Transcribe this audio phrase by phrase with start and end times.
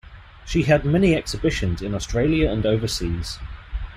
[0.47, 3.37] She had many exhibitions in Australia and overseas.